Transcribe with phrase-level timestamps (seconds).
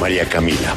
[0.00, 0.74] María Camila,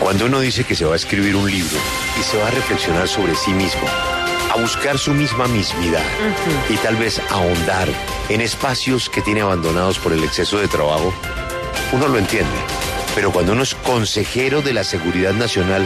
[0.00, 1.76] cuando uno dice que se va a escribir un libro
[2.18, 3.82] y se va a reflexionar sobre sí mismo,
[4.52, 6.04] a buscar su misma mismidad
[6.70, 7.88] y tal vez ahondar
[8.28, 11.12] en espacios que tiene abandonados por el exceso de trabajo,
[11.92, 12.56] uno lo entiende.
[13.16, 15.84] Pero cuando uno es consejero de la seguridad nacional,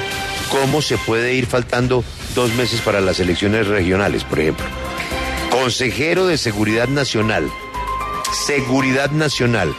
[0.51, 2.05] ¿cómo se puede ir faltando
[2.35, 4.67] dos meses para las elecciones regionales, por ejemplo?
[5.51, 7.51] Consejero de Seguridad Nacional.
[8.47, 9.75] Seguridad Nacional.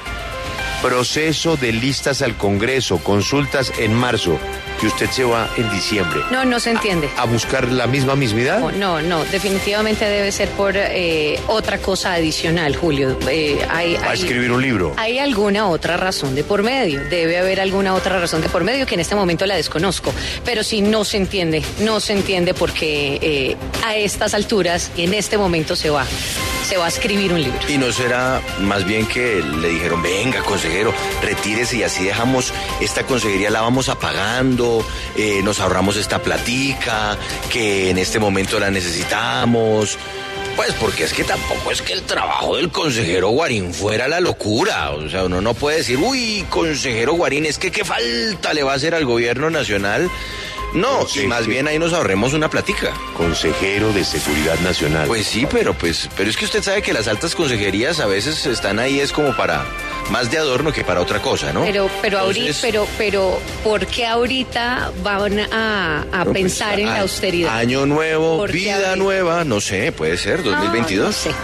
[0.81, 4.37] Proceso de listas al Congreso, consultas en marzo,
[4.79, 6.21] que usted se va en diciembre.
[6.31, 7.09] No, no se entiende.
[7.17, 8.59] ¿A buscar la misma mismidad?
[8.59, 13.17] No, no, no, definitivamente debe ser por eh, otra cosa adicional, Julio.
[13.27, 14.93] Eh, hay, ¿A hay- escribir un libro?
[14.97, 18.85] Hay alguna otra razón de por medio, debe haber alguna otra razón de por medio
[18.85, 20.13] que en este momento la desconozco,
[20.45, 25.39] pero sí no se entiende, no se entiende porque eh, a estas alturas, en este
[25.39, 26.05] momento se va,
[26.67, 27.59] se va a escribir un libro.
[27.69, 33.03] Y no será más bien que le dijeron, venga, consejero, retírese y así dejamos esta
[33.03, 37.17] consejería, la vamos apagando, eh, nos ahorramos esta platica,
[37.49, 39.97] que en este momento la necesitamos.
[40.57, 44.91] Pues porque es que tampoco es que el trabajo del consejero Guarín fuera la locura.
[44.91, 48.73] O sea, uno no puede decir, uy, consejero Guarín, es que qué falta le va
[48.73, 50.09] a hacer al gobierno nacional.
[50.77, 52.93] No, y más bien ahí nos ahorremos una platica.
[53.15, 55.07] Consejero de Seguridad Nacional.
[55.07, 58.45] Pues sí, pero pues, pero es que usted sabe que las altas consejerías a veces
[58.45, 59.65] están ahí es como para
[60.11, 61.61] más de adorno que para otra cosa, ¿no?
[61.63, 66.93] Pero, pero ahorita, pero, pero, ¿por qué ahorita van a, a pues, pensar en a-
[66.93, 67.57] la austeridad?
[67.57, 68.95] Año nuevo, ¿Por qué vida ahorita?
[68.97, 71.05] nueva, no sé, puede ser, No, 2022.
[71.07, 71.31] no sé,